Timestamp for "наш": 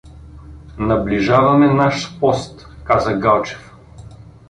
1.73-2.19